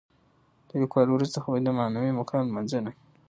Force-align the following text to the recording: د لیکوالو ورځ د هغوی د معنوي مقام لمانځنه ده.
د 0.67 0.69
لیکوالو 0.81 1.11
ورځ 1.15 1.29
د 1.33 1.37
هغوی 1.43 1.59
د 1.63 1.69
معنوي 1.79 2.11
مقام 2.19 2.43
لمانځنه 2.47 2.81
ده. 2.85 2.91